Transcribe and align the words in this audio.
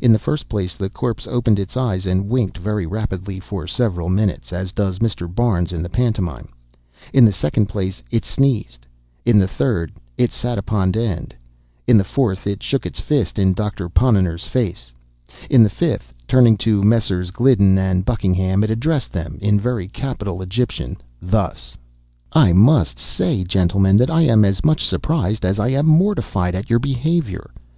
In 0.00 0.14
the 0.14 0.18
first 0.18 0.48
place, 0.48 0.76
the 0.76 0.88
corpse 0.88 1.26
opened 1.26 1.58
its 1.58 1.76
eyes 1.76 2.06
and 2.06 2.30
winked 2.30 2.56
very 2.56 2.86
rapidly 2.86 3.38
for 3.38 3.66
several 3.66 4.08
minutes, 4.08 4.50
as 4.50 4.72
does 4.72 4.98
Mr. 5.00 5.28
Barnes 5.28 5.72
in 5.72 5.82
the 5.82 5.90
pantomime; 5.90 6.48
in 7.12 7.26
the 7.26 7.34
second 7.34 7.66
place, 7.66 8.02
it 8.10 8.24
sneezed; 8.24 8.86
in 9.26 9.38
the 9.38 9.46
third, 9.46 9.92
it 10.16 10.32
sat 10.32 10.56
upon 10.56 10.94
end; 10.96 11.34
in 11.86 11.98
the 11.98 12.02
fourth, 12.02 12.46
it 12.46 12.62
shook 12.62 12.86
its 12.86 12.98
fist 12.98 13.38
in 13.38 13.52
Doctor 13.52 13.90
Ponnonner's 13.90 14.44
face; 14.46 14.90
in 15.50 15.62
the 15.62 15.68
fifth, 15.68 16.14
turning 16.26 16.56
to 16.56 16.82
Messieurs 16.82 17.30
Gliddon 17.30 17.76
and 17.76 18.06
Buckingham, 18.06 18.64
it 18.64 18.70
addressed 18.70 19.12
them, 19.12 19.36
in 19.42 19.60
very 19.60 19.86
capital 19.88 20.40
Egyptian, 20.40 20.96
thus: 21.20 21.76
"I 22.32 22.54
must 22.54 22.98
say, 22.98 23.44
gentlemen, 23.44 23.98
that 23.98 24.10
I 24.10 24.22
am 24.22 24.46
as 24.46 24.64
much 24.64 24.82
surprised 24.86 25.44
as 25.44 25.58
I 25.60 25.68
am 25.68 25.84
mortified 25.84 26.54
at 26.54 26.70
your 26.70 26.78
behavior. 26.78 27.50